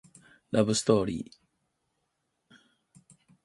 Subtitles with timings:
[0.49, 2.55] ラブストーリー